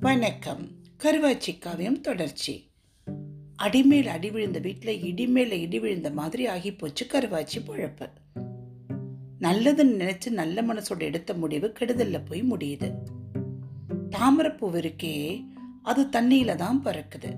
வணக்கம். 0.00 0.70
கருவாச்சி 1.04 1.58
காவியம் 1.58 2.00
தொடர்ச்சி. 2.00 2.70
அடிமேல் 3.56 4.06
அடி 4.06 4.30
விழுந்த 4.30 4.58
வீட்டில் 4.58 5.00
இடிமேல 5.02 5.50
இடி 5.50 5.78
விழுந்த 5.78 6.10
மாதிரி 6.10 6.46
ஆகி 6.46 6.72
போச்சு 6.72 7.06
கருவாச்சி 7.06 7.56
பொழப்பு. 7.56 8.10
நல்லதுன்னு 9.40 9.96
நினைச்சு 9.98 10.30
நல்ல 10.30 10.62
மனசோட 10.62 10.98
எடுத்த 10.98 11.34
முடிவு 11.34 11.72
கெடுதல்ல 11.80 12.20
போய் 12.26 12.42
முடியுது. 12.42 12.92
தாமரப்பூ 14.10 14.72
இருக்கே 14.72 15.44
அது 15.82 16.04
தண்ணியில 16.04 16.54
தான் 16.54 16.82
பறக்குது. 16.84 17.36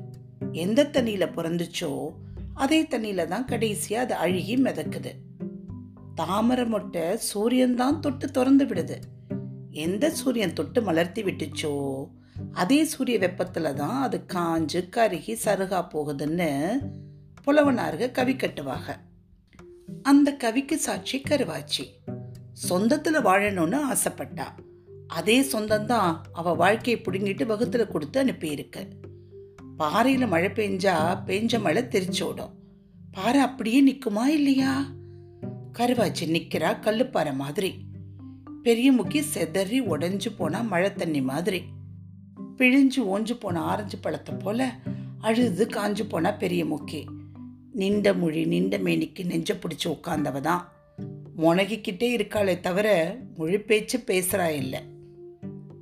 எந்த 0.52 0.84
தண்ணியில 0.84 1.28
பிறந்துச்சோ 1.36 2.10
அதே 2.54 2.82
தண்ணியில 2.82 3.26
தான் 3.26 3.44
கடைசியா 3.44 3.94
அது 3.94 4.14
அழுகி 4.14 4.56
மிதக்குது. 4.56 5.12
தாமரை 6.14 6.66
மொட்டை 6.66 7.16
சூரியன் 7.16 7.74
தான் 7.74 8.00
தொட்டு 8.00 8.30
திறந்து 8.30 8.64
விடுது. 8.64 8.96
எந்த 9.70 10.10
சூரியன் 10.10 10.52
தொட்டு 10.52 10.80
மலர்த்தி 10.80 11.22
விட்டுச்சோ 11.22 12.04
அதே 12.52 12.84
சூரிய 12.84 13.18
வெப்பத்தில் 13.18 13.74
தான் 13.74 14.02
அது 14.02 14.24
காஞ்சு 14.32 14.88
கருகி 14.88 15.36
சருகா 15.44 15.88
போகுதுன்னு 15.88 16.78
புலவனாருக 17.46 18.10
கவி 18.10 18.32
கட்டுவாங்க. 18.32 18.96
அந்த 20.02 20.36
கவிக்கு 20.36 20.78
சாட்சி 20.78 21.22
கருவாச்சி. 21.28 21.84
சொந்தத்தில் 22.68 23.24
வாழணும்னு 23.24 23.78
ஆசைப்பட்டா. 23.92 24.46
அதே 25.08 25.40
சொந்தம்தான் 25.40 26.16
அவள் 26.32 26.56
வாழ்க்கையை 26.56 27.02
பிடுங்கிட்டு 27.02 27.48
வகுத்துல 27.48 27.86
கொடுத்து 27.86 28.24
அனுப்பியிருக்கு. 28.24 28.88
பாறையில் 29.76 30.26
மழை 30.26 30.48
பெஞ்சா 30.48 31.22
பெஞ்ச 31.26 31.60
மழை 31.60 31.82
தெரிச்சோடும். 31.82 32.50
பாறை 33.12 33.40
அப்படியே 33.40 33.92
நிற்குமா 33.92 34.24
இல்லையா? 34.24 34.84
கருவாச்சி 35.78 36.26
நிற்கிறா 36.26 36.76
கல்லுப்பாறை 36.80 37.34
மாதிரி. 37.34 37.84
பெரிய 38.62 38.92
முக்கி 38.92 39.22
செதறி 39.34 39.80
உடஞ்சு 39.80 40.26
போனால் 40.36 40.66
மழை 40.66 40.92
தண்ணி 40.92 41.20
மாதிரி. 41.20 41.62
பிழிஞ்சு 42.62 43.00
ஓஞ்சு 43.00 43.32
போன 43.32 43.60
ஆரஞ்சு 43.60 43.98
பழத்தை 43.98 44.34
போல 44.34 44.72
அழுது 45.18 45.66
காஞ்சு 45.66 46.08
போனா 46.08 46.30
பெரிய 46.30 46.64
முக்கி. 46.64 47.04
நீண்ட 47.72 48.14
மொழி 48.14 48.44
நீண்ட 48.44 48.78
மேனிக்கு 48.78 49.24
நெஞ்ச 49.24 49.54
பிடிச்சி 49.54 49.84
உட்காந்தவ 49.84 50.40
தான். 50.40 50.72
முனகிக்கிட்டே 51.38 52.16
இருக்காளே 52.16 52.60
தவிர 52.60 53.16
மொழி 53.36 53.60
பேச்சு 53.60 53.98
பேசுகிறா 53.98 54.46
இல்லை. 54.48 54.80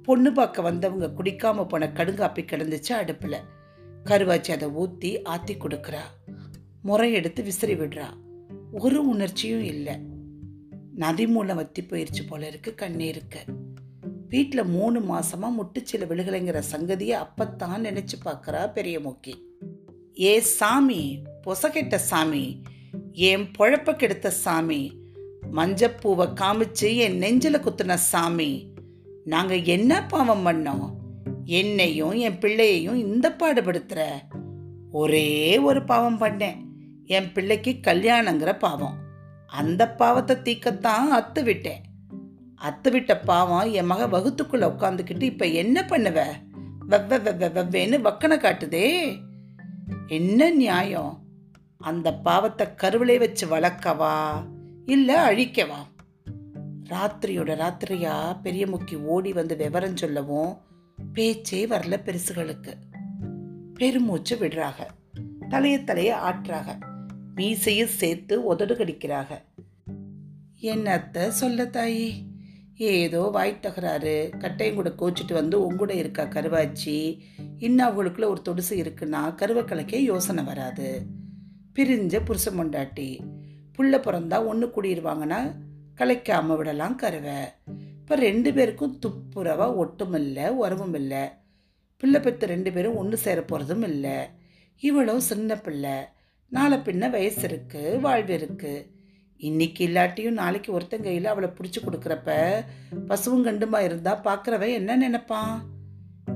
பொண்ணு 0.02 0.32
பார்க்க 0.32 0.62
வந்தவங்க 0.62 1.10
குடிக்காம 1.16 1.68
போன 1.68 1.90
கடுங்காப்பி 1.94 2.42
கிடந்துச்சு 2.42 2.92
அடுப்பில். 2.92 3.36
கருவாச்சி 4.04 4.50
அதை 4.50 4.68
ஊற்றி 4.68 5.22
ஆற்றி 5.22 5.52
கொடுக்குறா. 5.52 6.32
முறை 6.82 7.12
எடுத்து 7.12 7.42
விசிறி 7.42 7.74
விடுறா. 7.74 8.06
ஒரு 8.72 9.08
உணர்ச்சியும் 9.08 9.62
இல்லை. 9.62 9.94
நதி 10.94 11.26
மூலம் 11.26 11.56
வத்தி 11.56 11.82
போயிருச்சு 11.82 12.26
போல 12.28 12.46
இருக்கு 12.46 12.74
கண்ணீருக்கு. 12.74 13.59
வீட்டில் 14.30 14.64
மூணு 14.64 15.00
மாசமா 15.00 15.52
முட்டுச்சில 15.60 16.04
விழுகலைங்கிற 16.08 16.62
சங்கதியை 16.72 17.26
அப்பத்தான் 17.26 17.80
நினைச்சு 17.82 18.16
பார்க்குறா 18.24 18.72
பெரிய 18.72 18.98
மூக்கி. 18.98 19.34
ஏ 20.20 20.40
சாமி 20.40 21.22
பொசகெட்ட 21.46 21.96
சாமி 21.96 22.62
என் 23.12 23.50
பொழப்ப 23.58 23.96
கெடுத்த 23.96 24.30
சாமி 24.30 24.98
மஞ்சப்பூவை 25.52 26.32
காமிச்சு 26.34 26.96
என் 26.96 27.20
நெஞ்சில 27.20 27.60
குத்துன 27.60 27.94
சாமி 27.94 28.72
நாங்க 29.24 29.56
என்ன 29.56 30.06
பாவம் 30.06 30.46
பண்ணோம்? 30.46 30.90
என்னையும் 31.44 32.12
என் 32.12 32.38
பிள்ளையையும் 32.38 32.96
இந்த 32.96 33.36
பாடுபடுத்துற? 33.38 34.02
ஒரே 34.90 35.58
ஒரு 35.58 35.84
பாவம் 35.84 36.20
பண்ணேன். 36.20 36.56
என் 37.04 37.32
பிள்ளைக்கு 37.32 37.76
கல்யாணங்கிற 37.80 38.58
பாவம். 38.58 38.98
அந்த 39.46 39.90
பாவத்தை 39.90 40.36
தீக்கத்தான் 40.36 41.12
அத்து 41.18 41.42
விட்டேன். 41.42 41.82
அத்தை 42.60 42.92
விட்ட 42.92 43.18
பாவம் 43.18 43.72
என் 43.72 43.84
மக 43.84 44.18
வகுத்துக்குள்ள 44.18 44.64
உட்காந்துக்கிட்டு 44.66 45.22
இப்ப 45.22 45.46
என்ன 45.46 45.80
பண்ணுவ? 45.80 46.26
வெவ்வ 46.88 47.18
வெவ்வ 47.18 47.48
வெவ்வேன்னு 47.56 48.00
வக்கனை 48.00 48.36
காட்டுதே. 48.38 49.16
என்ன 50.06 50.50
நியாயம்? 50.50 51.22
அந்த 51.78 52.14
பாவத்தை 52.14 52.66
கருவிலே 52.74 53.18
வச்சு 53.18 53.46
வளர்க்கவா? 53.46 54.44
இல்ல 54.86 55.32
அழிக்கவா? 55.32 55.80
ராத்திரியோட 56.90 57.54
ராத்திரியா 57.56 58.40
பெரிய 58.40 58.66
முக்கி 58.66 59.02
ஓடி 59.02 59.32
வந்து 59.32 59.56
விவரம் 59.56 59.96
சொல்லவும் 59.96 60.56
பேச்சே 61.12 61.66
வரல 61.66 62.00
பெருசுகளுக்கு. 62.04 62.74
பெருமூச்சு 63.74 64.36
விடுறாங்க 64.36 64.86
தலைய 65.48 65.84
தலைய 65.84 66.14
ஆட்டுறாங்க 66.28 66.78
மீசையும் 67.34 67.88
சேர்த்து 67.88 68.44
உதடு 68.44 68.74
கடிக்கிறாங்க 68.74 69.42
என்னத்த 70.60 71.28
சொல்ல 71.28 71.64
தாயி? 71.64 72.28
ஏதோ 72.82 73.20
வாய் 73.22 73.60
தகராறு 73.60 74.30
கட்டையும் 74.38 74.74
கூட 74.74 74.90
கோச்சிட்டு 74.90 75.32
வந்து 75.32 75.56
உங்கூட 75.58 75.90
இருக்கா 75.90 76.22
கருவாச்சி? 76.22 77.18
இன்னும் 77.58 77.88
அவங்களுக்குள்ள 77.88 78.24
ஒரு 78.24 78.42
தொடுசு 78.48 78.70
இருக்குன்னா 78.70 79.20
கருவக்கலைக்கே 79.40 79.98
யோசனை 79.98 80.44
வராது. 80.44 81.02
பிரிஞ்ச 81.74 82.20
புருஷ 82.24 82.46
மொண்டாட்டி 82.50 83.20
புள்ள 83.76 83.96
பிறந்தா 83.96 84.44
ஒன்று 84.44 84.66
கூடிடுவாங்கன்னா 84.66 85.40
கலைக்காம 85.96 86.56
விடலாம் 86.56 86.94
கருவை. 86.94 87.40
இப்போ 88.00 88.14
ரெண்டு 88.14 88.52
பேருக்கும் 88.52 88.98
துப்புரவாக 89.06 89.74
ஒட்டும் 89.74 90.14
இல்லை 90.14 90.48
உறவும் 90.48 90.94
இல்லை 90.94 91.24
பிள்ளை 91.96 92.20
பெற்ற 92.20 92.46
ரெண்டு 92.46 92.72
பேரும் 92.72 92.96
ஒன்று 92.96 93.16
சேர 93.16 93.40
போகிறதும் 93.40 93.82
இல்லை. 93.82 94.16
இவளும் 94.78 95.20
சின்ன 95.20 95.56
பிள்ளை. 95.56 95.96
நாளை 96.48 96.78
பின்ன 96.78 97.10
வயசு 97.10 97.48
இருக்குது 97.48 98.00
வாழ்வு 98.00 98.34
இருக்குது 98.38 98.86
இன்னைக்கு 99.40 99.88
இல்லாட்டியும் 99.88 100.30
நாளைக்கு 100.30 100.72
ஒருத்தன் 100.72 101.02
கையில் 101.02 101.24
அவளை 101.24 101.48
பிடிச்சி 101.48 101.76
கொடுக்குறப்ப 101.80 102.60
பசுவும் 103.06 103.46
கண்டுமா 103.46 103.78
இருந்தால் 103.78 104.20
பார்க்குறவன் 104.20 104.72
என்ன 104.72 104.96
நினைப்பான்? 104.96 105.64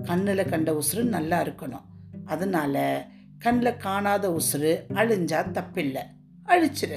கண்ணில் 0.02 0.48
கண்ட 0.48 0.78
உசுறு 0.78 1.02
நல்லா 1.02 1.42
இருக்கணும். 1.42 1.82
அதனால 2.24 3.06
கண்ணில் 3.38 3.76
காணாத 3.76 4.28
உசுறு 4.28 4.84
அழிஞ்சா 4.94 5.50
தப்பில்லை. 5.50 6.02
அழிச்சிரு. 6.46 6.96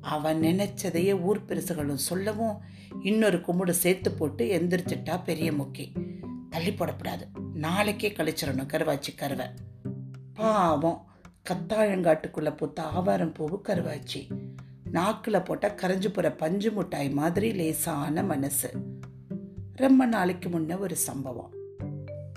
அவன் 0.00 0.40
நினைச்சதையே 0.40 1.20
ஊர் 1.22 1.44
பெருசுகளும் 1.44 1.94
சொல்லவும் 1.94 2.60
இன்னொரு 3.02 3.40
கும்பிடு 3.40 3.74
சேர்த்து 3.74 4.12
போட்டு 4.12 4.44
எந்திரிச்சிட்டா 4.44 5.22
பெரிய 5.24 5.52
முக்கி. 5.52 5.92
தள்ளி 6.50 6.70
போடக்கூடாது. 6.70 7.38
நாளைக்கே 7.54 8.08
கழிச்சிடணும் 8.08 8.68
கருவாச்சி 8.72 9.14
கருவை. 9.16 9.46
பாவம். 10.34 11.04
கத்தாழங்காட்டுக்குள்ளே 11.50 12.56
பூத்த 12.56 12.82
ஆவாரம் 12.82 13.34
பூவு 13.38 13.60
கருவாச்சி. 13.64 14.44
நாக்கில் 14.90 15.42
போட்டால் 15.42 15.74
கரைஞ்சு 15.74 16.08
போகிற 16.08 16.32
பஞ்சு 16.32 16.72
மிட்டாய் 16.72 17.10
மாதிரி 17.10 17.52
லேசான 17.52 18.22
மனசு. 18.22 18.70
ரொம்ப 19.72 20.06
நாளைக்கு 20.06 20.48
முன்ன 20.48 20.78
ஒரு 20.78 20.96
சம்பவம். 20.96 21.50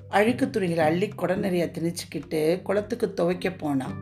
அழுக்கு 0.09 0.49
துணிகளை 0.49 0.85
அள்ளி 0.85 1.07
குட 1.07 1.35
நிறைய 1.35 1.71
திணிச்சுக்கிட்டு 1.73 2.61
குளத்துக்கு 2.61 3.13
துவைக்க 3.13 3.51
போனான் 3.51 3.97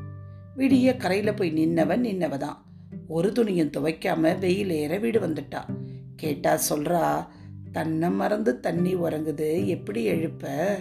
விடிய 0.58 0.98
கரையில் 0.98 1.34
போய் 1.34 1.52
நின்னவன் 1.52 2.02
நின்னவ 2.02 2.38
தான் 2.38 2.66
ஒரு 3.08 3.32
துணியும் 3.32 3.72
துவைக்காம 3.78 4.40
வெயில் 4.40 4.70
ஏற 4.70 4.98
வீடு 4.98 5.20
வந்துட்டா. 5.20 5.64
கேட்டா 6.16 6.60
சொல்றா 6.70 7.28
தன்னை 7.72 8.10
மறந்து 8.10 8.60
தண்ணி 8.60 8.96
உறங்குது 8.96 9.66
எப்படி 9.66 10.06
எழுப்ப? 10.06 10.76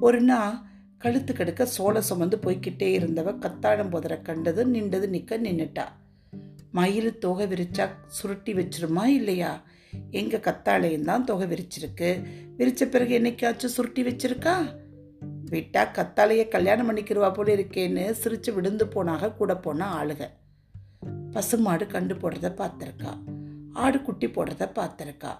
ஒரு 0.00 0.20
நாள் 0.20 0.54
கழுத்து 0.98 1.32
கடுக்க 1.32 1.64
சோள 1.64 2.00
சுமந்து 2.00 2.36
போய்கிட்டே 2.36 2.98
இருந்தவ 2.98 3.38
கத்தாழம் 3.38 3.92
போதரை 3.92 4.22
கண்டது 4.22 4.66
நின்றது 4.66 5.08
நிற்க 5.08 5.38
நின்னுட்டா. 5.38 5.84
மயில் 6.72 7.18
தொகை 7.18 7.46
விரிச்சா 7.46 7.88
சுருட்டி 8.06 8.52
வச்சிருமா 8.54 9.04
இல்லையா? 9.04 9.62
எங்கள் 10.10 10.40
கத்தாழையும் 10.40 11.04
தான் 11.04 11.24
தொகை 11.24 11.46
விரிச்சிருக்கு. 11.46 12.10
விரிச்ச 12.58 12.84
பிறகு 12.84 13.18
என்னைக்காச்சும் 13.18 13.74
சுருட்டி 13.76 14.02
வச்சிருக்கா? 14.02 14.54
விட்டா 15.50 15.82
கத்தாலையை 15.96 16.48
கல்யாணம் 16.48 16.88
பண்ணிக்கிருவா 16.88 17.34
போல 17.34 17.54
இருக்கேன்னு 17.54 18.14
சிரிச்சு 18.24 18.54
விழுந்து 18.54 18.88
போனாக 18.88 19.32
கூட 19.32 19.56
போன 19.56 20.04
ஆளுக. 20.04 20.30
பசுமாடு 21.32 21.86
கண்டு 21.86 22.14
போடுறத 22.14 22.50
பார்த்துருக்கா. 22.60 23.12
ஆடு 23.72 24.02
குட்டி 24.02 24.26
போடுறத 24.26 24.68
பார்த்துருக்கா. 24.74 25.32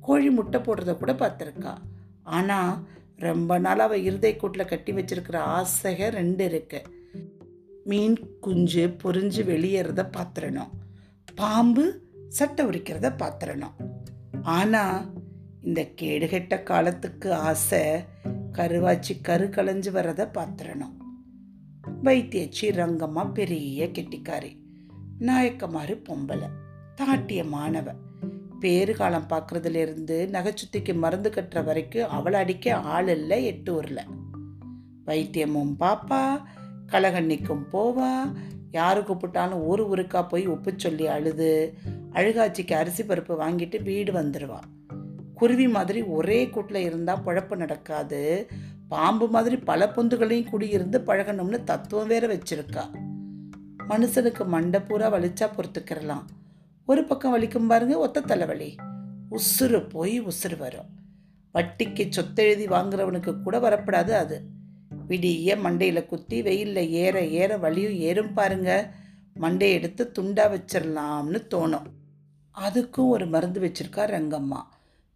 கோழி 0.00 0.30
முட்டை 0.30 0.60
போடுறத 0.60 0.94
கூட 0.96 1.12
பார்த்துருக்கா. 1.12 1.74
ஆனால் 2.22 2.86
ரொம்ப 3.16 3.58
நாள் 3.58 3.78
அவள் 3.78 4.02
இருதய 4.02 4.36
கூட்டில் 4.36 4.64
கட்டி 4.64 4.92
வச்சிருக்கிற 4.92 5.36
ஆசைக 5.56 6.08
ரெண்டு 6.10 6.48
இருக்குது 6.48 6.95
மீன் 7.86 8.38
குஞ்சு 8.40 8.96
பொறிஞ்சு 9.02 9.42
வெளியேறத 9.44 10.10
பார்த்துடணும் 10.16 10.70
பாம்பு 11.34 12.00
சட்டை 12.28 12.66
உரிக்கிறத 12.66 13.10
பார்த்துடணும் 13.16 13.76
ஆனால் 14.42 15.12
இந்த 15.62 15.88
கேடுகெட்ட 16.00 16.62
காலத்துக்கு 16.62 17.34
ஆசை 17.34 17.82
கருவாச்சி 18.52 19.20
கரு 19.22 19.46
களைஞ்சு 19.46 19.90
வரத 19.90 20.30
பார்த்துடணும் 20.34 20.94
வைத்தியச்சி 22.04 22.60
ரங்கம்மா 22.60 23.32
பெரிய 23.32 23.86
கெட்டிக்காரி. 23.86 24.56
நாயக்கமாறு 25.18 26.02
பொம்பளை. 26.08 26.48
தாட்டிய 26.96 27.48
மாணவ. 27.48 27.92
பேறு 28.60 28.94
காலம் 28.94 29.28
பார்க்கறதுல 29.28 29.74
இருந்து 29.74 30.28
நகைச்சுத்திக்கு 30.32 30.94
மருந்து 30.94 31.30
கட்டுற 31.30 31.64
வரைக்கும் 31.64 32.08
அவளை 32.08 32.40
அடிக்க 32.40 32.74
ஆள் 32.74 33.08
இல்லை 33.08 33.44
எட்டு 33.44 33.74
ஊரில். 33.74 34.08
வைத்தியமும் 35.06 35.74
பாப்பா 35.80 36.42
கலகண்ணிக்கும் 36.86 37.64
போவா. 37.72 38.32
யாரு 38.70 39.00
கூப்பிட்டாலும் 39.00 39.66
ஒரு 39.66 39.88
ஊருக்கா 39.88 40.28
போய் 40.28 40.46
உப்பு 40.46 40.72
சொல்லி 40.76 41.06
அழுது 41.06 41.74
அழுகாட்சிக்கு 42.12 42.72
அரிசி 42.72 43.02
பருப்பு 43.02 43.36
வாங்கிட்டு 43.40 43.82
வீடு 43.82 44.12
வந்துடுவா 44.12 44.58
குருவி 45.34 45.68
மாதிரி 45.68 46.02
ஒரே 46.02 46.50
கூட்டில் 46.50 46.84
இருந்தால் 46.84 47.22
பழப்பு 47.24 47.56
நடக்காது. 47.56 48.46
பாம்பு 48.88 49.28
மாதிரி 49.28 49.56
பல 49.56 49.92
பொந்துகளையும் 49.96 50.46
குடியிருந்து 50.52 50.98
பழகணும்னு 50.98 51.64
தத்துவம் 51.64 52.06
வேற 52.06 52.36
வச்சிருக்கா. 52.36 52.84
மனுஷனுக்கு 53.88 54.46
மண்டை 54.46 54.80
பூரா 54.80 55.12
வலிச்சா 55.12 55.48
பொறுத்துக்கிறலாம். 55.48 56.24
ஒரு 56.86 57.04
பக்கம் 57.04 57.38
வலிக்கும் 57.38 57.66
பாருங்க 57.66 57.98
ஒத்த 57.98 58.20
தலைவலி. 58.20 58.76
உசுறு 59.30 59.88
போய் 59.88 60.22
உசுறு 60.22 60.58
வரும். 60.58 60.86
வட்டிக்கு 61.54 62.10
சொத்தெழுதி 62.16 62.66
வாங்குறவனுக்கு 62.66 63.42
கூட 63.42 63.58
வரப்படாது 63.58 64.10
அது. 64.10 64.42
விடிய 65.08 65.56
மண்டையில் 65.64 66.06
குத்தி 66.06 66.42
வெயிலில் 66.42 66.90
ஏற 66.90 67.26
ஏற 67.26 67.56
வலியும் 67.56 67.92
ஏறும் 67.92 68.34
பாருங்க. 68.34 68.94
மண்டையை 69.40 69.72
எடுத்து 69.72 70.12
துண்டா 70.18 70.44
வச்சிடலாம்னு 70.52 71.40
தோணும். 71.50 71.86
அதுக்கும் 72.54 73.08
ஒரு 73.08 73.26
மருந்து 73.26 73.60
வச்சிருக்கா 73.60 73.98
ரங்கம்மா. 73.98 74.60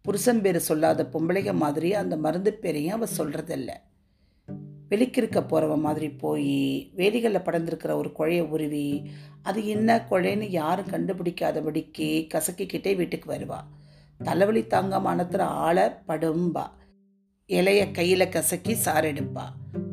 புருஷன் 0.01 0.41
பேர் 0.41 0.57
சொல்லாத 0.57 1.09
பொம்பளைங்க 1.13 1.53
மாதிரி 1.53 1.93
அந்த 1.93 2.17
மருந்து 2.17 2.53
பேரையும் 2.53 2.93
அவள் 2.93 3.15
சொல்கிறதில்ல 3.17 3.71
வெளிக்கிருக்க 4.89 5.39
போகிறவ 5.41 5.77
மாதிரி 5.77 6.09
போய் 6.09 6.91
வேலிகளில் 6.95 7.43
படர்ந்துருக்கிற 7.45 7.91
ஒரு 7.93 8.11
குழைய 8.19 8.41
உருவி 8.41 9.09
அது 9.41 9.67
என்ன 9.67 10.05
குழைன்னு 10.09 10.49
யாரும் 10.49 10.87
கண்டுபிடிக்காதபடிக்கு 10.87 12.27
கசக்கிக்கிட்டே 12.33 12.95
வீட்டுக்கு 12.95 13.33
வருவா. 13.33 13.59
தலைவலி 14.23 14.61
தாங்காம 14.61 15.07
அணத்துற 15.13 15.39
ஆளை 15.39 15.83
படும்பா. 15.83 16.65
இலைய 17.47 17.91
கையில் 17.91 18.29
கசக்கி 18.29 18.75
சாரெடுப்பா 18.85 19.45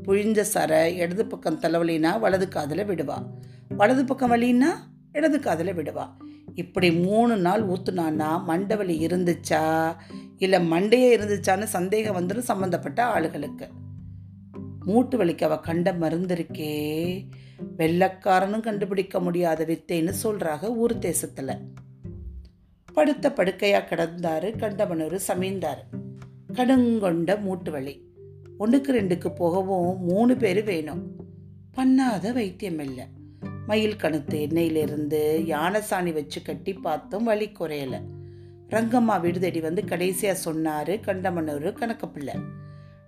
புழிஞ்ச 0.08 0.44
சரை 0.54 0.94
இடது 0.94 1.26
பக்கம் 1.26 1.60
தலைவலினா 1.60 2.20
வலது 2.20 2.48
காதில் 2.48 2.86
விடுவா. 2.88 3.26
வலது 3.68 4.04
பக்கம் 4.04 4.32
வலின்னா 4.32 4.68
இடது 5.12 5.40
காதில் 5.40 5.74
விடுவா. 5.74 6.10
இப்படி 6.54 6.92
மூணு 6.92 7.36
நாள் 7.36 7.66
ஊற்றுனான்னா 7.66 8.44
மண்டை 8.44 8.76
வலி 8.76 9.06
இருந்துச்சா? 9.06 9.96
இல்லை 10.36 10.70
மண்டையே 10.70 11.18
இருந்துச்சான்னு 11.18 11.62
சந்தேகம் 11.62 12.16
வந்துடும் 12.16 12.38
சம்மந்தப்பட்ட 12.38 13.04
ஆளுகளுக்கு. 13.04 13.68
மூட்டு 14.84 15.24
வலிக்கு 15.24 15.44
அவள் 15.44 15.60
கண்ட 15.60 15.92
மருந்து 15.92 16.34
இருக்கே. 16.34 17.24
வெள்ளக்காரனும் 17.76 18.60
கண்டுபிடிக்க 18.60 19.20
முடியாத 19.20 19.64
வித்தைன்னு 19.64 20.12
சொல்கிறாங்க 20.22 20.64
ஊர் 20.64 20.98
தேசத்தில். 20.98 21.58
படுத்த 22.94 23.32
படுக்கையாக 23.32 23.96
கிடந்தாரு 23.96 24.56
கண்டமனூர் 24.56 25.20
சமீந்தார். 25.28 25.84
கடுங்கொண்ட 26.52 27.40
மூட்டு 27.40 27.70
வலி. 27.70 28.07
ஒன்றுக்கு 28.58 28.92
ரெண்டுக்கு 28.92 29.34
போகவும் 29.34 30.04
மூணு 30.04 30.36
பேர் 30.36 30.64
வேணும். 30.64 31.02
பண்ணாத 31.76 32.32
வைத்தியம் 32.32 32.78
இல்லை 32.78 33.04
மயில் 33.66 33.96
கணுத்து 33.96 34.36
எண்ணெயிலிருந்து 34.46 35.44
யானை 35.46 35.80
சாணி 35.90 36.12
வச்சு 36.12 36.42
கட்டி 36.42 36.72
பார்த்தும் 36.72 37.24
வலி 37.24 37.48
குறையல. 37.48 38.00
ரங்கம்மா 38.68 39.14
விடுதடி 39.24 39.60
வந்து 39.60 39.84
கடைசியாக 39.84 40.38
சொன்னார் 40.38 40.88
கண்டமனூர் 40.88 41.68
கணக்கப்பிள்ளை. 41.72 42.34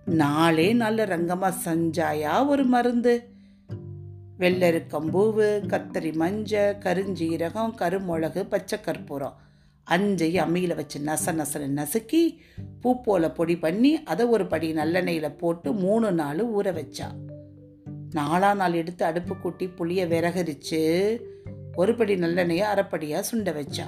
நாளே 0.04 0.72
நாளில் 0.72 1.08
ரங்கம்மா 1.08 1.52
செஞ்சாயா 1.64 2.46
ஒரு 2.46 2.64
மருந்து. 2.64 3.28
வெள்ளரு 4.38 4.82
கம்பூவு 4.90 5.48
கத்தரி 5.66 6.12
மஞ்சள் 6.14 6.76
கருஞ்சீரகம் 6.76 7.74
கருமிளகு 7.78 8.48
பச்சை 8.48 8.80
கற்பூரம். 8.80 9.36
அஞ்சையும் 9.90 10.44
அம்மியில் 10.46 10.74
வச்சு 10.74 11.00
நச 11.00 11.32
நசன்னு 11.32 11.76
நசுக்கி 11.76 12.36
பூ 12.80 13.00
போல 13.00 13.30
பொடி 13.30 13.58
பண்ணி 13.58 14.02
அதை 14.02 14.26
ஒரு 14.26 14.46
படி 14.46 14.72
நல்லெண்ணெயில் 14.72 15.38
போட்டு 15.38 15.72
மூணு 15.72 16.12
நாள் 16.12 16.38
ஊற 16.38 16.72
வச்சா. 16.72 17.08
நாலாம் 18.14 18.56
நாள் 18.56 18.72
எடுத்து 18.72 19.04
அடுப்பு 19.04 19.38
கூட்டி 19.38 19.66
புளியை 19.66 20.06
விறகரித்து 20.06 20.80
ஒரு 21.76 21.94
படி 21.94 22.14
நல்லெண்ணெயை 22.14 22.64
அரைப்படியாக 22.74 23.24
சுண்ட 23.32 23.54
வச்சா. 23.60 23.84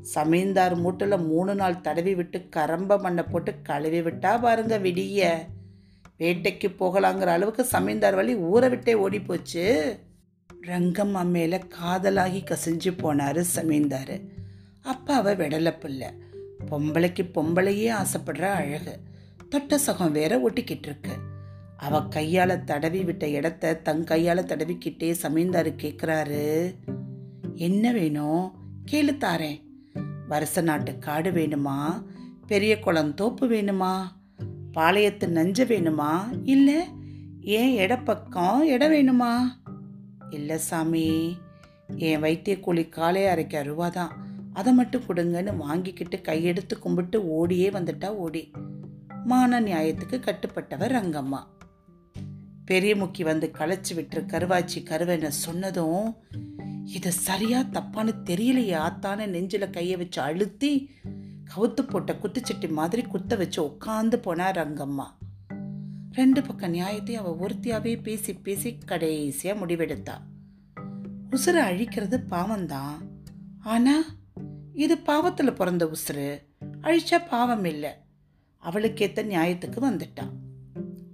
சமீந்தார் 0.00 0.80
மூட்டில் 0.80 1.26
மூணு 1.26 1.54
நாள் 1.54 1.80
தடவி 1.80 2.14
விட்டு 2.14 2.48
கரம்ப 2.56 3.00
மண்ணை 3.00 3.24
போட்டு 3.24 3.62
கழுவி 3.62 4.00
விட்டா 4.00 4.40
பாருங்க 4.40 4.78
விடிய. 4.78 5.32
வேட்டைக்கு 6.18 6.68
போகலாங்கிற 6.78 7.26
அளவுக்கு 7.26 7.64
சமீந்தார் 7.64 8.14
வழி 8.14 8.34
ஊற 8.34 8.68
விட்டே 8.68 8.94
ஓடி 8.94 9.20
போச்சு. 9.20 9.96
ரங்கம் 10.62 11.12
அம்மையில் 11.12 11.60
காதலாகி 11.68 12.40
கசிஞ்சு 12.44 12.90
போனார் 13.02 13.40
சமீந்தார். 13.40 14.42
அப்பாவை 14.84 15.34
விடலை 15.34 15.78
பிள்ளை. 15.78 16.08
பொம்பளைக்கு 16.70 17.30
பொம்பளையே 17.34 17.92
ஆசைப்படுற 17.92 18.42
அழகு. 18.42 18.98
தொட்ட 19.48 19.78
சகம் 19.78 20.12
வேற 20.12 20.50
ஒட்டிக்கிட்டு 20.50 20.86
இருக்கு. 20.86 21.12
அவ 21.76 22.02
கையால் 22.02 22.64
தடவி 22.64 23.04
விட்ட 23.04 23.28
இடத்த 23.28 23.76
தன் 23.76 24.04
கையால் 24.04 24.44
தடவிக்கிட்டே 24.44 25.14
சமீந்தாரு 25.22 25.72
கேட்குறாரு 25.82 26.74
என்ன 27.54 27.92
வேணும் 27.92 28.52
கேளு 28.90 29.16
தாரேன் 29.16 29.62
வருஷ 30.28 30.60
நாட்டு 30.60 30.98
காடு 30.98 31.30
வேணுமா? 31.30 32.04
பெரிய 32.46 32.78
குளம் 32.78 33.14
தோப்பு 33.14 33.48
வேணுமா? 33.48 34.02
பாளையத்து 34.74 35.26
நஞ்ச 35.26 35.64
வேணுமா? 35.64 36.18
இல்லை 36.44 36.76
ஏன் 37.40 37.76
இடப்பக்கம் 37.76 38.62
இடம் 38.62 38.92
வேணுமா? 38.92 39.34
இல்லை 40.30 40.58
சாமி 40.58 41.36
என் 41.96 42.20
வைத்திய 42.20 42.60
கூலி 42.60 42.88
காலையை 42.88 43.34
அரைக்க 43.34 43.62
ரூபா 43.62 43.88
தான் 43.88 44.23
அதை 44.54 44.72
மட்டும் 44.72 45.02
கொடுங்கன்னு 45.02 45.56
வாங்கிக்கிட்டு 45.56 46.16
கையெடுத்து 46.16 46.78
கும்பிட்டு 46.78 47.18
ஓடியே 47.28 47.70
வந்துட்டா 47.70 48.06
ஓடி. 48.06 48.50
மான 49.24 49.60
நியாயத்துக்கு 49.60 50.20
கட்டுப்பட்டவர் 50.20 50.94
ரங்கம்மா. 50.98 51.40
பெரிய 52.64 52.96
முக்கி 52.96 53.22
வந்து 53.22 53.50
களைச்சி 53.58 53.92
விட்டுரு 53.94 54.22
கருவாச்சி 54.24 54.78
கருவைன்னு 54.80 55.28
சொன்னதும் 55.28 56.14
இது 56.84 57.12
சரியா 57.12 57.60
தப்பான்னு 57.60 58.14
தெரியலையே 58.24 58.76
ஆத்தான 58.78 59.26
நெஞ்சில் 59.26 59.70
கையை 59.70 59.96
வச்சு 59.96 60.20
அழுத்தி 60.22 60.90
கவுத்து 61.54 61.82
போட்ட 61.82 62.12
குத்துச்சட்டி 62.12 62.70
மாதிரி 62.70 63.02
குத்த 63.02 63.36
வச்சு 63.36 63.64
உட்காந்து 63.64 64.16
போனார் 64.26 64.56
ரங்கம்மா. 64.60 65.06
ரெண்டு 66.12 66.42
பக்கம் 66.42 66.70
நியாயத்தை 66.70 67.14
அவள் 67.16 67.38
ஒருத்தியாகவே 67.38 68.02
பேசி 68.02 68.32
பேசி 68.32 68.78
கடைசியாக 68.78 69.66
முடிவெடுத்தா. 69.66 70.16
உசுரை 71.30 71.62
அழிக்கிறது 71.70 72.18
பாவம்தான். 72.30 72.96
ஆனால் 73.62 74.04
இது 74.74 74.98
பாவத்தில் 74.98 75.52
பிறந்த 75.52 75.84
உசுறு. 75.86 76.38
அழிச்சா 76.82 77.28
பாவம் 77.30 77.64
இல்லை. 77.64 77.90
அவளுக்கேற்ற 78.58 79.22
நியாயத்துக்கு 79.22 79.78
வந்துட்டான். 79.80 80.32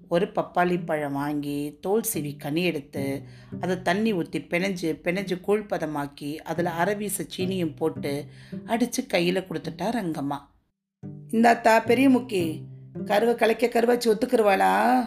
ஒரு 0.09 0.27
பப்பாளி 0.27 0.85
பழம் 0.85 1.13
வாங்கி 1.13 1.79
தோல் 1.81 2.03
சீவி 2.15 2.37
கனி 2.37 2.63
எடுத்து 2.63 3.23
அதை 3.61 3.83
தண்ணி 3.83 4.13
ஊற்றி 4.13 4.41
பிணைஞ்சு 4.41 4.99
பிணைஞ்சு 5.05 5.41
கூழ்பதமாக்கி 5.47 6.37
அதில் 6.37 6.67
அரவீச 6.67 7.27
சீனியும் 7.37 7.77
போட்டு 7.77 8.27
அடித்து 8.67 9.07
கையில் 9.07 9.43
கொடுத்துட்டா 9.43 9.83
ரங்கம்மா. 9.83 10.39
இந்தாத்தா 11.29 11.85
பெரிய 11.85 12.09
முக்கி 12.09 12.61
கருவை 13.05 13.35
கலைக்க 13.35 13.67
கருவாச்சி 13.67 14.09
ஒத்துக்குருவாளா? 14.09 15.01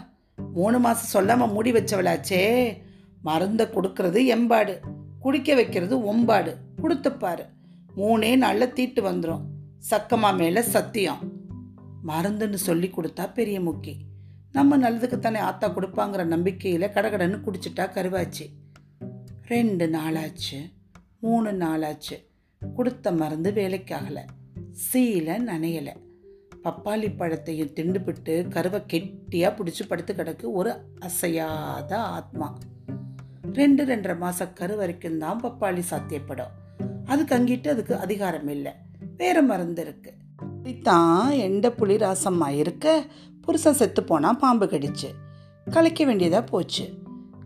மூணு 0.53 0.79
மாதம் 0.79 1.03
சொல்லாமல் 1.03 1.51
மூடி 1.51 1.71
வச்சவளாச்சே. 1.71 2.77
மருந்தை 3.21 3.65
கொடுக்கறது 3.65 4.19
எம்பாடு. 4.37 4.79
குடிக்க 5.19 5.55
வைக்கிறது 5.55 6.15
ஒம்பாடு. 6.15 6.55
கொடுத்துப்பாரு. 6.81 7.45
மூணே 7.97 8.35
நாளில் 8.35 8.73
தீட்டு 8.73 9.11
வந்துடும் 9.11 9.41
சக்கமா 9.89 10.37
மேலே 10.37 10.61
சத்தியம். 10.61 11.31
மருந்துன்னு 12.07 12.53
சொல்லி 12.53 12.87
கொடுத்தா 12.87 13.33
பெரிய 13.33 13.59
முக்கி. 13.59 13.93
நம்ம 14.51 14.77
நல்லதுக்கு 14.77 15.19
தானே 15.19 15.39
ஆத்தா 15.39 15.69
கொடுப்பாங்கிற 15.69 16.23
நம்பிக்கையில் 16.23 16.81
கடகடன்னு 16.81 17.41
குடிச்சிட்டா 17.41 17.83
கருவாச்சு. 17.83 18.45
ரெண்டு 19.47 19.87
நாளாச்சு 19.87 20.71
மூணு 21.19 21.51
நாளாச்சு. 21.51 22.27
கொடுத்த 22.75 23.11
மருந்து 23.11 23.51
வேலைக்காகலை. 23.51 24.25
சீலை 24.71 25.35
நனையலை. 25.43 25.93
பப்பாளி 26.63 27.07
பழத்தையும் 27.07 27.73
திண்டுபிட்டு 27.73 28.47
கருவை 28.47 28.85
கெட்டியாக 28.85 29.63
பிடிச்சி 29.63 29.87
படுத்து 29.87 30.13
கிடக்கு 30.13 30.43
ஒரு 30.43 30.73
அசையாத 30.99 31.97
ஆத்மா. 31.97 32.57
ரெண்டு 33.53 33.85
ரெண்டரை 33.85 34.17
மாத 34.17 34.47
கரு 34.47 34.75
வரைக்கும் 34.75 35.19
தான் 35.19 35.43
பப்பாளி 35.43 35.81
சாத்தியப்படும். 35.89 36.61
அதுக்கு 37.05 37.35
அங்கிட்டு 37.35 37.67
அதுக்கு 37.67 37.95
அதிகாரம் 37.95 38.47
இல்லை. 38.47 38.71
வேற 39.17 39.41
மருந்து 39.41 39.81
இருக்கு. 39.81 40.13
தான் 40.81 41.31
எண்ட 41.31 41.69
புலி 41.69 41.95
ராசம்மா 41.95 42.49
இருக்க. 42.49 43.05
புருஷன் 43.41 43.73
செத்து 43.73 44.03
போனால் 44.03 44.35
பாம்பு 44.35 44.65
கடிச்சு. 44.65 45.09
கலைக்க 45.71 46.05
வேண்டியதாக 46.05 46.45
போச்சு. 46.45 46.93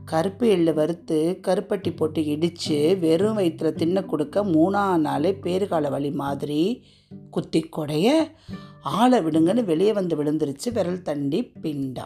கருப்பு 0.06 0.48
எள்ளு 0.48 0.74
வறுத்து 0.74 1.40
கருப்பட்டி 1.48 1.96
போட்டு 1.96 2.26
இடித்து 2.26 2.98
வெறும் 3.00 3.38
வயிற்றுல 3.38 3.74
தின்ன 3.74 4.04
கொடுக்க 4.04 4.44
மூணா 4.44 4.98
நாளே 4.98 5.38
பேறுகால 5.44 5.90
வழி 5.90 6.12
மாதிரி 6.12 6.84
குத்தி 7.32 7.70
கொடைய. 7.78 8.32
ஆளை 8.82 9.20
விடுங்கன்னு 9.20 9.64
வெளியே 9.64 9.94
வந்து 9.94 10.24
விழுந்துருச்சு 10.24 10.72
விரல் 10.74 11.02
தண்டி 11.02 11.52
பிண்டா 11.62 12.04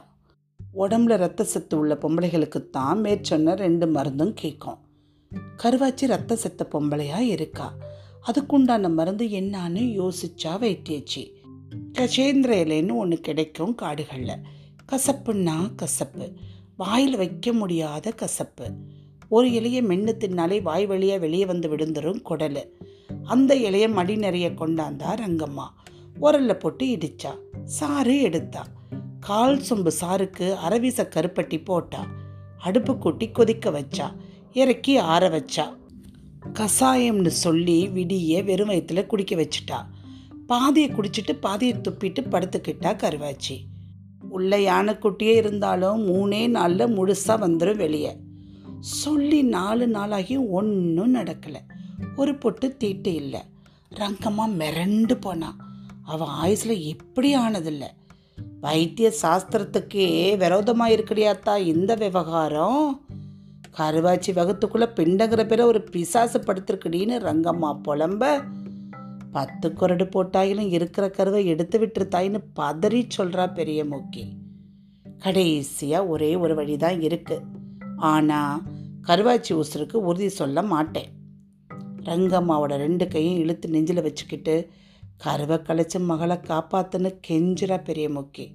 உடம்புல 0.76 1.18
ரத்த 1.18 1.44
சத்து 1.44 1.80
உள்ள 1.80 1.94
பொம்பளைகளுக்கு 1.94 2.70
தான் 2.70 3.02
மேற்சொன்ன 3.02 3.56
ரெண்டு 3.56 3.88
மருந்தும் 3.88 4.34
கேட்கும். 4.34 4.78
கருவாச்சி 5.36 6.08
ரத்த 6.08 6.36
செத்த 6.36 6.68
பொம்பளையா 6.72 7.18
இருக்கா? 7.18 7.74
அதுக்குண்டான 8.28 8.94
மருந்து 8.94 9.26
என்னான்னு 9.26 10.00
யோசிச்சா 10.02 10.60
வைத்தியச்சி. 10.60 11.32
கஜேந்திர 11.94 12.56
இலைன்னு 12.64 12.96
ஒன்று 12.96 13.20
கிடைக்கும் 13.20 13.76
காடுகளில். 13.76 14.42
கசப்புன்னா 14.92 15.76
கசப்பு. 15.76 16.34
வாயில் 16.78 17.18
வைக்க 17.18 17.54
முடியாத 17.54 18.12
கசப்பு. 18.12 18.72
ஒரு 19.30 19.50
இலையை 19.50 19.82
மென்று 19.82 20.18
தின்னாலே 20.20 20.62
வாய் 20.62 20.86
வழியாக 20.86 21.20
வெளியே 21.20 21.46
வந்து 21.46 21.76
விழுந்துரும் 21.76 22.22
குடல். 22.22 22.78
அந்த 23.24 23.56
இலையை 23.56 23.92
மடி 23.92 24.16
நிறைய 24.16 24.50
கொண்டாந்தா 24.50 25.16
ரங்கம்மா. 25.16 25.68
உரல்ல 26.22 26.54
போட்டு 26.54 26.86
இடிச்சா. 26.86 27.38
சாறு 27.64 28.22
எடுத்தா. 28.22 28.68
கால் 29.20 29.62
சொம்பு 29.70 29.92
சாருக்கு 30.02 30.56
அரவிச 30.56 31.04
கருப்பட்டி 31.04 31.64
போட்டா. 31.64 32.06
அடுப்பு 32.58 32.98
கூட்டி 32.98 33.32
கொதிக்க 33.32 33.72
வச்சா. 33.72 34.16
இறக்கி 34.54 34.98
ஆற 34.98 35.30
வச்சா. 35.30 35.78
கசாயம்னு 36.54 37.28
சொல்லி 37.28 37.88
விடிய 37.88 38.44
வெறும் 38.44 38.70
வயிற்றுல 38.70 39.06
குடிக்க 39.06 39.36
வச்சுட்டா. 39.36 39.86
பாதியை 40.48 40.90
குடிச்சிட்டு 40.90 41.34
பாதியை 41.40 41.76
துப்பிட்டு 41.76 42.24
படுத்துக்கிட்டா 42.32 42.96
கருவாச்சி. 42.96 43.58
உள்ள 44.30 44.58
யானைக்குட்டியே 44.58 45.36
இருந்தாலும் 45.36 46.08
மூணே 46.08 46.48
நாளில் 46.48 46.98
முழுசாக 46.98 47.38
வந்துடும் 47.40 47.76
வெளியே. 47.76 48.16
சொல்லி 48.80 49.42
நாலு 49.42 49.88
நாளாகியும் 49.88 50.50
ஒன்றும் 50.50 51.16
நடக்கலை. 51.16 51.60
ஒரு 52.16 52.36
பொட்டு 52.36 52.78
தீட்டு 52.78 53.14
இல்லை. 53.14 53.40
ரங்கமாக 53.90 54.52
மிரண்டு 54.52 55.14
போனான் 55.14 55.56
அவன் 56.04 56.28
ஆயுசில் 56.28 56.82
எப்படி 56.82 57.36
ஆனதில்லை. 57.36 57.88
வைத்திய 58.62 59.14
சாஸ்திரத்துக்கே 59.22 60.38
விரோதமாக 60.38 60.94
இருக்கிறியாத்தா 60.94 61.58
இந்த 61.58 61.96
விவகாரம்? 61.96 63.06
கருவாச்சி 63.78 64.32
வகுத்துக்குள்ளே 64.34 64.88
பிண்டங்கிற 65.00 65.42
பேர 65.48 65.62
ஒரு 65.62 65.82
பிசாசு 65.82 66.40
படுத்திருக்குடின்னு 66.40 67.18
ரங்கம்மா 67.28 67.80
புலம்ப 67.88 68.44
பத்து 69.32 69.74
குரடு 69.74 70.08
போட்டாயிலும் 70.08 70.70
இருக்கிற 70.70 71.10
கருவை 71.10 71.46
எடுத்து 71.46 71.80
விட்டுருத்தாயின்னு 71.80 72.40
பதறி 72.56 73.08
சொல்கிறா 73.18 73.54
பெரிய 73.54 73.86
மூக்கி. 73.86 74.24
கடைசியாக 75.18 76.08
ஒரே 76.08 76.36
ஒரு 76.36 76.56
வழி 76.56 76.78
தான் 76.78 77.00
இருக்குது 77.00 77.44
ஆனால் 77.96 78.62
கருவாச்சி 79.08 79.62
உசுருக்கு 79.62 79.94
உறுதி 79.94 80.30
சொல்ல 80.30 80.62
மாட்டேன். 80.62 81.10
ரங்கம்மாவோட 82.04 82.78
ரெண்டு 82.78 83.08
கையும் 83.08 83.38
இழுத்து 83.38 83.70
நெஞ்சில் 83.70 84.02
வச்சுக்கிட்டு 84.02 84.70
கருவை 85.18 85.58
கலைச்சு 85.58 86.00
மகளை 86.00 86.36
காப்பாத்துன்னு 86.36 87.12
கெஞ்சுறா 87.28 87.84
பெரிய 87.84 88.10
முக்கி. 88.10 88.48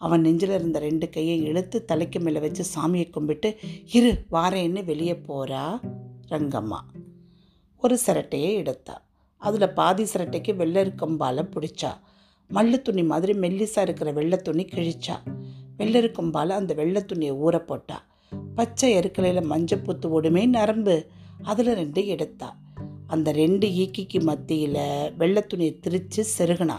அவன் 0.00 0.20
நெஞ்சில் 0.20 0.48
இருந்த 0.48 0.78
ரெண்டு 0.78 1.10
கையை 1.10 1.42
இழுத்து 1.42 1.84
தலைக்கு 1.84 2.20
மேலே 2.20 2.40
வச்சு 2.40 2.64
சாமியை 2.64 3.10
கும்பிட்டு 3.10 3.56
இரு 3.92 4.24
வாரேன்னு 4.32 4.84
வெளியே 4.84 5.12
போகிறா 5.12 5.80
ரங்கம்மா. 6.28 6.78
ஒரு 7.78 7.98
சிரட்டையை 7.98 8.54
எடுத்தா. 8.54 9.04
அதில் 9.36 9.72
பாதி 9.72 10.04
சிரட்டைக்கு 10.04 10.56
வெள்ளை 10.56 10.86
கம்பால் 10.86 11.48
பிடிச்சா. 11.50 11.90
மல்லு 12.50 12.82
துணி 12.82 13.02
மாதிரி 13.02 13.32
மெல்லிசாக 13.32 13.80
இருக்கிற 13.80 14.12
வெள்ளை 14.12 14.38
துணி 14.38 14.64
கிழிச்சா. 14.64 15.16
வெள்ளை 15.76 16.02
கம்பால் 16.02 16.48
அந்த 16.48 16.74
வெள்ளை 16.74 17.04
துணியை 17.04 17.34
ஊற 17.34 17.58
போட்டா. 17.58 18.06
பச்சை 18.54 18.94
எருக்கலையில் 18.94 19.44
மஞ்சள் 19.44 19.80
பூத்து 19.80 20.22
ஓடுமே 20.22 20.46
நரம்பு. 20.46 21.06
அதில் 21.42 21.74
ரெண்டு 21.74 22.06
எடுத்தா. 22.06 22.56
அந்த 23.06 23.32
ரெண்டு 23.32 23.68
ஈக்கிக்கு 23.68 24.22
மத்தியில் 24.22 25.12
வெள்ளை 25.16 25.42
துணியை 25.42 25.78
திரிச்சு 25.82 26.24
செருகுனா. 26.38 26.78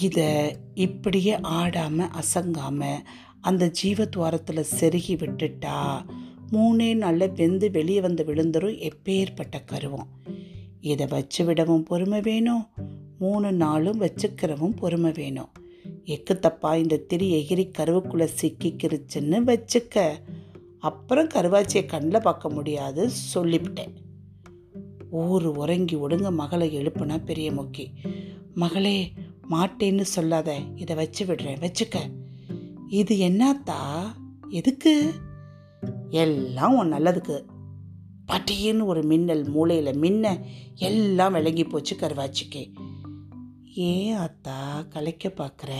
இதை 0.00 0.56
இப்படியே 0.74 1.40
ஆடாமல் 1.40 2.08
அசங்காமல் 2.08 2.98
அந்த 3.40 3.72
ஜீவத்வாரத்தில் 3.82 4.64
செருகி 4.80 5.14
விட்டுட்டா 5.14 6.04
மூணே 6.52 6.94
நாளில் 6.94 7.32
வெந்து 7.32 7.70
வெளியே 7.70 8.00
வந்து 8.00 8.24
விழுந்துரும் 8.24 8.90
எப்பேற்பட்ட 8.90 9.64
கருவம். 9.64 10.06
இதை 10.80 11.06
வச்சு 11.06 11.44
விடவும் 11.44 11.82
பொறுமை 11.82 12.20
வேணும். 12.20 12.66
மூணு 13.18 13.52
நாளும் 13.52 14.00
வச்சுக்கிறவும் 14.00 14.76
பொறுமை 14.76 15.12
வேணும். 15.14 15.48
எக்கு 16.04 16.38
தப்பா 16.38 16.74
இந்த 16.74 16.96
திரி 16.96 17.32
எகிரி 17.34 17.70
கருவுக்குள்ளே 17.78 18.28
சிக்கிக்கிருச்சுன்னு 18.40 19.52
வச்சுக்க. 19.52 20.10
அப்புறம் 20.78 21.28
கருவாச்சியை 21.28 21.86
கண்ணில் 21.86 22.22
பார்க்க 22.22 22.48
முடியாது 22.48 23.10
சொல்லிவிட்டேன். 23.34 23.94
ஊர் 25.10 25.46
உறங்கி 25.46 25.94
ஒடுங்க 25.94 26.30
மகளை 26.30 26.78
எழுப்புனா 26.78 27.24
பெரிய 27.24 27.52
முக்கி. 27.52 27.86
மகளே 28.54 29.12
மாட்டேன்னு 29.52 30.00
சொல்லாத. 30.00 30.58
இதை 30.74 30.96
வச்சு 30.96 31.26
விடுறேன். 31.26 31.60
வச்சுக்க. 31.60 31.96
இது 32.88 33.18
என்னத்தா? 33.18 34.12
எதுக்கு? 34.48 35.12
எல்லாம் 36.10 36.76
உன் 36.76 36.92
நல்லதுக்கு. 36.92 37.42
பட்டின்னு 38.32 38.84
ஒரு 38.84 39.02
மின்னல் 39.02 39.48
மூளையில் 39.48 39.96
மின்ன 39.96 40.38
எல்லாம் 40.74 41.32
விளங்கி 41.32 41.64
போச்சு 41.64 41.96
கருவாச்சிக்கு. 41.96 42.72
ஏன் 43.74 44.16
அத்தா 44.16 44.88
கலைக்க 44.88 45.28
பார்க்குற 45.28 45.70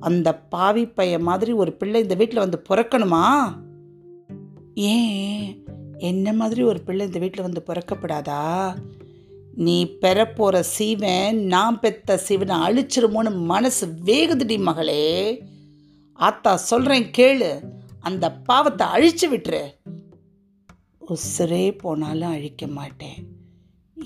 அந்த 0.00 0.38
பாவி 0.38 0.86
பைய 0.86 1.18
மாதிரி 1.18 1.52
ஒரு 1.52 1.72
பிள்ளை 1.72 2.02
இந்த 2.02 2.14
வீட்டில் 2.14 2.38
வந்து 2.38 2.62
பிறக்கணுமா? 2.68 3.40
ஏன்? 4.74 5.64
என்ன 5.98 6.32
மாதிரி 6.32 6.62
ஒரு 6.62 6.80
பிள்ளை 6.80 7.06
இந்த 7.06 7.18
வீட்டில் 7.18 7.42
வந்து 7.42 7.62
பிறக்கப்படாதா? 7.66 8.74
நீ 9.54 9.96
பெறப்போகிற 10.00 10.60
சீவன் 10.60 11.44
நான் 11.44 11.80
பெத்த 11.80 12.20
சீவனை 12.28 12.56
அழிச்சிருமோன்னு 12.56 13.36
மனசு 13.36 13.86
வேகுதுடி 14.04 14.58
மகளே. 14.58 15.42
ஆத்தா 16.12 16.56
சொல்கிறேன் 16.56 17.10
கேளு. 17.18 17.62
அந்த 18.00 18.32
பாவத்தை 18.32 18.86
அழிச்சு 18.86 19.22
விட்டுரு. 19.30 19.70
உசுரே 21.08 21.78
போனாலும் 21.78 22.30
அழிக்க 22.30 22.66
மாட்டேன். 22.66 23.26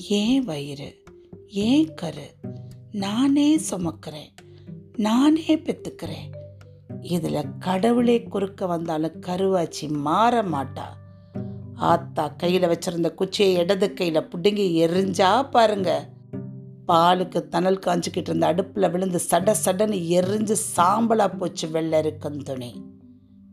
ஏன் 0.09 0.45
வயிறு? 0.45 1.03
ஏன் 1.49 1.95
கரு? 1.95 2.35
நானே 2.93 3.61
சுமக்கிறேன். 3.71 4.33
நானே 4.97 5.57
பெத்துக்கிறேன். 5.57 6.35
இதில் 7.01 7.57
கடவுளே 7.59 8.23
குறுக்க 8.23 8.67
வந்தாலும் 8.67 9.21
கருவாச்சி 9.21 9.89
மாற 9.89 10.43
மாட்டா. 10.43 10.85
ஆத்தா 11.77 12.29
கையில் 12.29 12.63
வச்சிருந்த 12.63 13.15
குச்சியை 13.15 13.55
இடது 13.55 13.93
கையில் 13.93 14.29
பிடுங்கி 14.29 14.87
எரிஞ்சா 14.87 15.51
பாருங்க. 15.51 16.09
பாலுக்கு 16.89 17.49
தணல் 17.49 17.79
காஞ்சிக்கிட்டு 17.79 18.17
இருந்த 18.17 18.47
அடுப்பில் 18.47 18.91
விழுந்து 18.91 19.21
சட 19.31 19.55
சடன்னு 19.65 19.99
எரிஞ்சு 20.11 20.57
சாம்பலாக 20.77 21.37
போச்சு 21.37 21.69
வெள்ளை 21.69 21.99
இருக்கும் 21.99 22.43
துணி. 22.43 22.85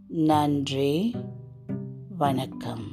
நன்றி. 0.08 1.16
வணக்கம். 2.18 2.84